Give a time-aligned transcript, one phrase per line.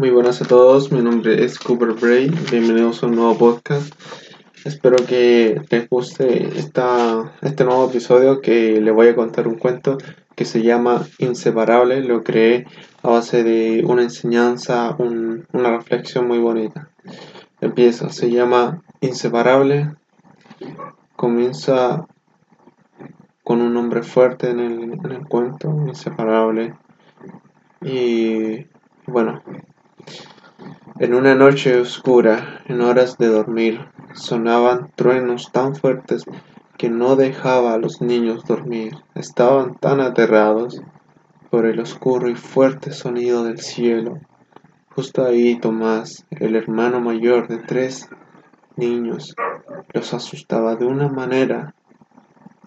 [0.00, 3.92] Muy buenas a todos, mi nombre es Cooper Bray, bienvenidos a un nuevo podcast.
[4.64, 9.98] Espero que les guste esta, este nuevo episodio que le voy a contar un cuento
[10.34, 12.00] que se llama Inseparable.
[12.00, 12.64] Lo creé
[13.02, 16.88] a base de una enseñanza, una reflexión muy bonita.
[17.60, 19.96] Empieza, se llama Inseparable.
[21.14, 22.06] Comienza
[23.44, 26.74] con un nombre fuerte en el, en el cuento, Inseparable.
[27.82, 28.64] Y
[29.06, 29.42] bueno,
[31.00, 36.26] en una noche oscura, en horas de dormir, sonaban truenos tan fuertes
[36.76, 38.92] que no dejaba a los niños dormir.
[39.14, 40.82] Estaban tan aterrados
[41.50, 44.20] por el oscuro y fuerte sonido del cielo.
[44.94, 48.06] Justo ahí Tomás, el hermano mayor de tres
[48.76, 49.34] niños,
[49.94, 51.74] los asustaba de una manera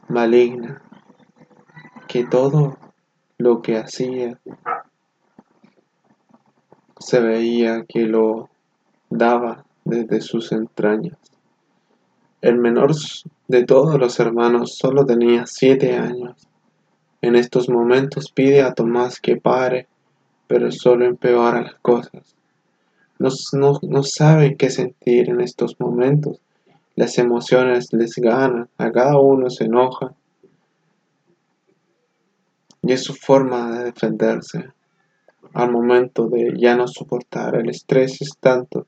[0.10, 0.82] maligna
[2.08, 2.80] que todo
[3.38, 4.40] lo que hacía
[7.00, 8.50] se veía que lo
[9.10, 11.18] daba desde sus entrañas.
[12.42, 12.94] El menor
[13.48, 16.48] de todos los hermanos solo tenía siete años.
[17.22, 19.88] En estos momentos pide a Tomás que pare,
[20.48, 22.36] pero solo empeora las cosas.
[23.18, 26.42] No, no, no saben qué sentir en estos momentos.
[26.96, 30.14] Las emociones les ganan, a cada uno se enoja.
[32.82, 34.74] Y es su forma de defenderse
[35.54, 38.88] al momento de ya no soportar el estrés es tanto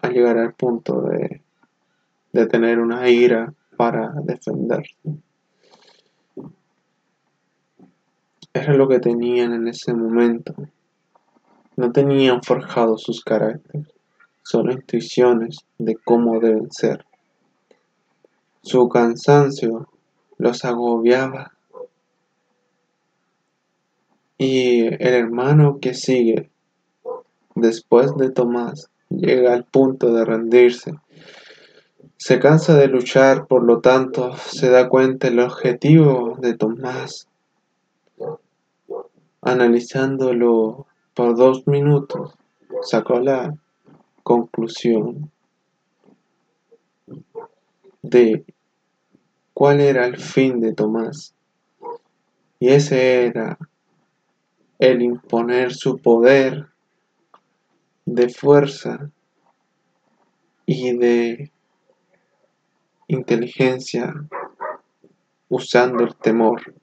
[0.00, 1.42] a llegar al punto de,
[2.32, 4.94] de tener una ira para defenderse.
[8.52, 10.54] Era lo que tenían en ese momento.
[11.76, 13.92] No tenían forjado sus caracteres,
[14.42, 17.04] solo intuiciones de cómo deben ser.
[18.62, 19.88] Su cansancio
[20.38, 21.53] los agobiaba
[24.38, 26.50] y el hermano que sigue,
[27.54, 30.94] después de Tomás, llega al punto de rendirse.
[32.16, 37.28] Se cansa de luchar, por lo tanto, se da cuenta el objetivo de Tomás.
[39.42, 42.34] Analizándolo por dos minutos,
[42.82, 43.54] sacó la
[44.22, 45.30] conclusión
[48.02, 48.44] de
[49.52, 51.34] cuál era el fin de Tomás.
[52.58, 53.58] Y ese era
[54.90, 56.66] el imponer su poder
[58.04, 59.10] de fuerza
[60.66, 61.52] y de
[63.08, 64.14] inteligencia
[65.48, 66.74] usando el temor.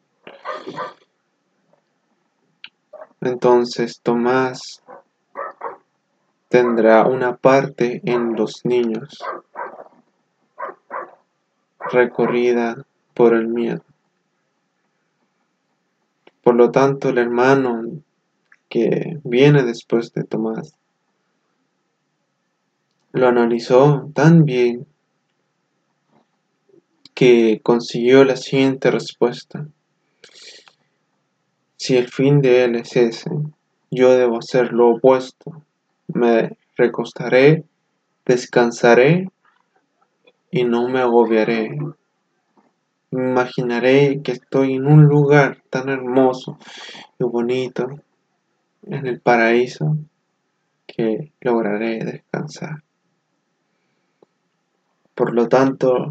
[3.22, 4.82] Entonces Tomás
[6.50, 9.24] tendrá una parte en los niños
[11.92, 12.84] recorrida
[13.14, 13.84] por el miedo.
[16.44, 17.84] Por lo tanto, el hermano
[18.70, 20.74] que viene después de Tomás
[23.14, 24.88] lo analizó tan bien
[27.14, 29.68] que consiguió la siguiente respuesta.
[31.78, 33.30] Si el fin de él es ese,
[33.92, 35.64] yo debo hacer lo opuesto.
[36.08, 37.66] Me recostaré,
[38.26, 39.30] descansaré
[40.50, 41.78] y no me agobiaré.
[43.12, 46.58] Imaginaré que estoy en un lugar tan hermoso
[47.20, 47.88] y bonito,
[48.84, 49.98] en el paraíso,
[50.88, 52.84] que lograré descansar.
[55.14, 56.08] Por lo tanto,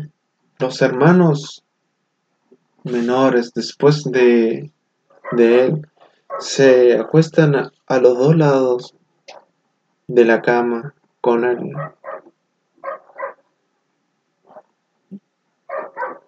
[0.59, 1.65] los hermanos
[2.84, 4.71] menores, después de,
[5.33, 5.89] de él,
[6.39, 8.94] se acuestan a, a los dos lados
[10.06, 11.72] de la cama con él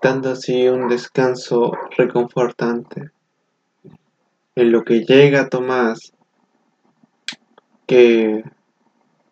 [0.02, 3.12] dando así un descanso reconfortante.
[4.56, 6.12] En lo que llega Tomás,
[7.86, 8.42] que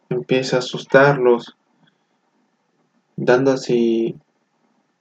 [0.08, 1.56] empieza a asustarlos,
[3.16, 4.16] dando así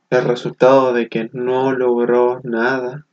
[0.09, 3.06] el resultado de que no logró nada,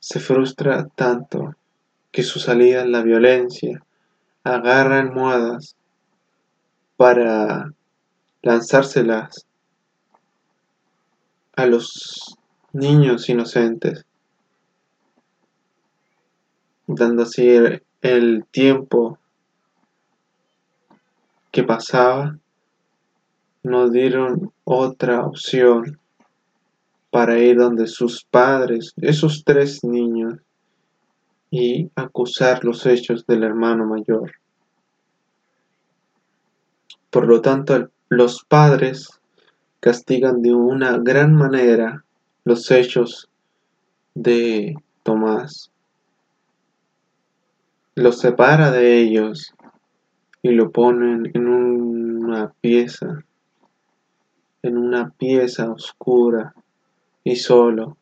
[0.00, 1.54] se frustra tanto
[2.12, 3.84] que su salida es la violencia,
[4.42, 5.76] agarra almohadas
[6.96, 7.74] para
[8.40, 9.45] lanzárselas
[11.56, 12.36] a los
[12.72, 14.04] niños inocentes,
[16.86, 17.48] dando así
[18.02, 19.18] el, tiempo
[21.50, 22.38] que pasaba,
[23.62, 25.98] nos dieron otra opción
[27.10, 30.34] para ir donde sus padres, esos tres niños,
[31.50, 34.32] y acusar los hechos del hermano mayor.
[37.08, 39.08] Por lo tanto, los padres
[39.80, 42.04] castigan de una gran manera
[42.44, 43.28] los hechos
[44.14, 45.70] de Tomás.
[47.94, 49.54] lo separa de ellos
[50.42, 53.24] y lo ponen en una pieza,
[54.62, 56.54] en una pieza oscura
[57.24, 57.96] y solo,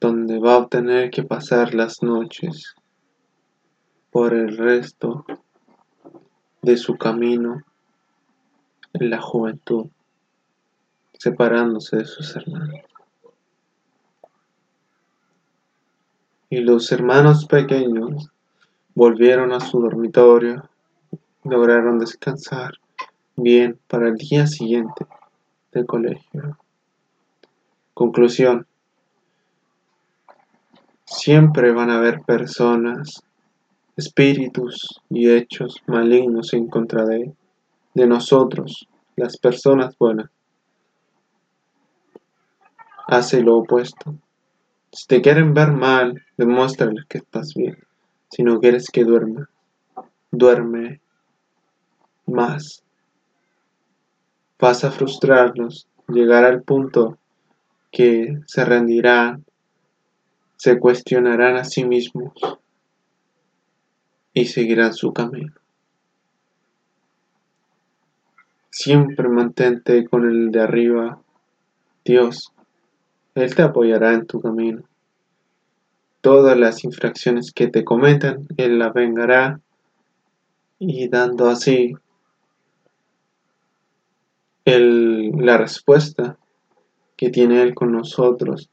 [0.00, 2.74] donde va a tener que pasar las noches
[4.10, 5.24] por el resto
[6.62, 7.62] de su camino
[8.94, 9.86] en la juventud,
[11.18, 12.80] separándose de sus hermanos.
[16.48, 18.30] Y los hermanos pequeños
[18.94, 20.68] volvieron a su dormitorio,
[21.42, 22.74] lograron descansar
[23.36, 25.06] bien para el día siguiente
[25.72, 26.56] del colegio.
[27.92, 28.66] Conclusión.
[31.04, 33.22] Siempre van a haber personas,
[33.96, 37.32] espíritus y hechos malignos en contra de,
[37.94, 40.30] de nosotros, las personas buenas.
[43.06, 44.14] Hace lo opuesto.
[44.92, 47.78] Si te quieren ver mal, demuéstrales que estás bien.
[48.30, 49.48] Si no quieres que duerma,
[50.30, 51.00] duerme
[52.26, 52.82] más.
[54.58, 57.18] Vas a frustrarlos, llegar al punto
[57.92, 59.44] que se rendirán,
[60.56, 62.32] se cuestionarán a sí mismos
[64.32, 65.52] y seguirán su camino.
[68.76, 71.20] Siempre mantente con el de arriba,
[72.04, 72.52] Dios,
[73.36, 74.82] él te apoyará en tu camino.
[76.20, 79.60] Todas las infracciones que te cometan, Él las vengará
[80.80, 81.94] y dando así
[84.64, 86.36] la respuesta
[87.16, 88.70] que tiene Él con nosotros,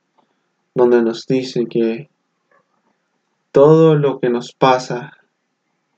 [0.73, 2.09] donde nos dice que
[3.51, 5.15] todo lo que nos pasa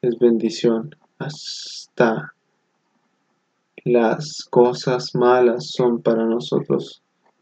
[0.01, 2.32] es bendición, hasta
[3.83, 7.01] las cosas malas son para nosotros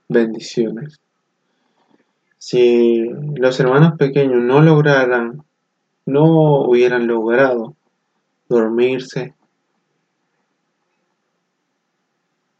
[0.09, 0.99] bendiciones.
[2.37, 3.03] Si
[3.35, 5.43] los hermanos pequeños no lograran,
[6.05, 7.75] no hubieran logrado
[8.49, 9.35] dormirse,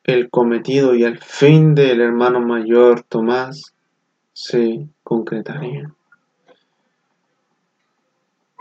[0.04, 3.74] el cometido y el fin del hermano mayor Tomás
[4.33, 5.94] se concretaría.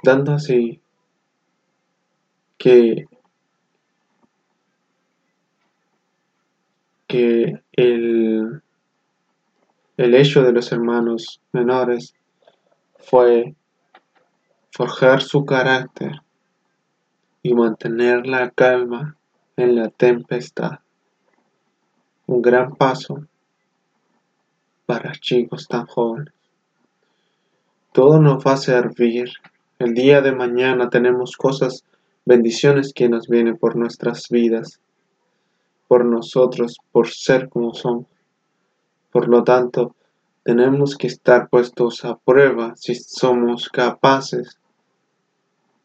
[0.02, 0.80] Dando así
[2.56, 3.06] que,
[7.10, 8.62] que el
[9.96, 12.14] el hecho de los hermanos menores
[13.00, 13.54] fue
[14.70, 16.12] forjar su carácter
[17.42, 19.18] y mantener la calma
[19.56, 20.78] en la tempestad.
[22.26, 23.26] Un gran paso
[24.86, 26.32] para chicos tan jóvenes.
[27.92, 29.30] Todo nos va a servir.
[29.78, 31.84] El día de mañana tenemos cosas,
[32.24, 34.80] bendiciones que nos vienen por nuestras vidas,
[35.90, 38.06] por nosotros, por ser como somos.
[39.10, 39.96] Por lo tanto,
[40.44, 44.60] tenemos que estar puestos a prueba si somos capaces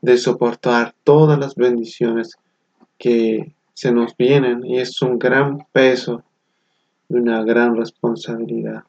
[0.02, 2.36] de soportar todas las bendiciones
[3.00, 6.22] que se nos vienen y es un gran peso
[7.10, 8.84] y una gran responsabilidad.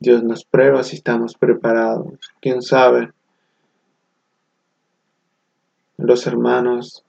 [0.00, 2.18] Dios nos prueba si estamos preparados.
[2.40, 3.12] ¿Quién sabe?
[5.98, 7.04] Los hermanos,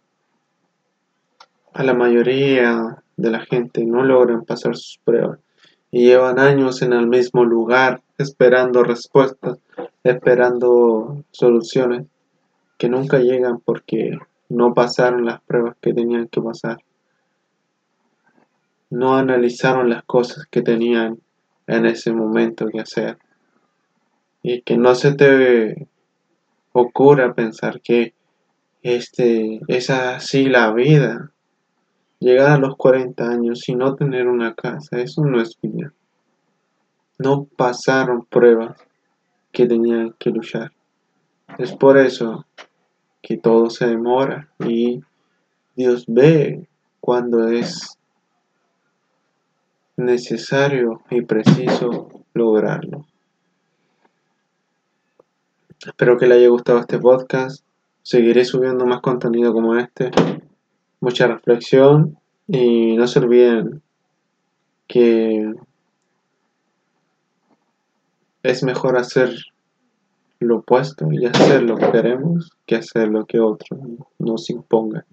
[1.75, 5.39] a la mayoría de la gente no logran pasar sus pruebas
[5.91, 9.59] y llevan años en el mismo lugar esperando respuestas,
[10.01, 12.07] esperando soluciones
[12.77, 16.77] que nunca llegan porque no pasaron las pruebas que tenían que pasar.
[18.89, 21.19] No analizaron las cosas que tenían
[21.67, 23.17] en ese momento que hacer.
[24.41, 25.89] Y que no se te
[26.71, 28.13] ocurra pensar que
[28.81, 31.31] este es así la vida
[32.19, 35.93] Llegar a los 40 años y no tener una casa, eso no es vida.
[37.17, 38.77] No pasaron pruebas
[39.51, 40.71] que tenían que luchar.
[41.57, 42.45] Es por eso
[43.21, 45.01] que todo se demora y
[45.75, 46.67] Dios ve
[46.99, 47.97] cuando es
[49.97, 53.05] necesario y preciso lograrlo.
[55.85, 57.63] Espero que le haya gustado este podcast.
[58.01, 60.11] Seguiré subiendo más contenido como este
[61.05, 63.83] mucha reflexión y no se olviden
[64.87, 65.53] que
[68.41, 69.29] es mejor hacer
[70.39, 73.79] lo opuesto y hacer lo que queremos que hacer lo que otros
[74.17, 75.05] nos impongan.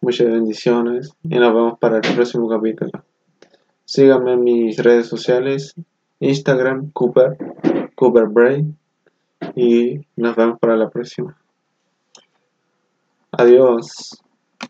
[0.00, 2.92] Muchas bendiciones y nos vemos para el próximo capítulo.
[3.84, 5.74] Síganme en mis redes sociales,
[6.20, 7.36] Instagram, Cooper,
[7.96, 8.78] Cooper Brain
[9.56, 11.36] y nos vemos para la próxima.
[13.32, 14.22] Adiós.